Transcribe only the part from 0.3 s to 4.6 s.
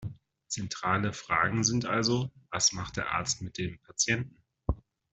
Zentrale Fragen sind also: Was macht der Arzt mit dem Patienten?